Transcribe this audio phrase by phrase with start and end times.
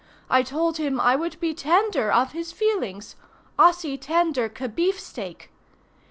[0.31, 5.51] I told him I would be tender of his feelings—ossi tender que beefsteak.